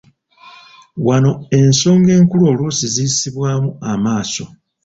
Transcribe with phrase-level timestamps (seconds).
[1.07, 4.45] Wano ensonga enkulu oluusi ziyisibwamu amaaso.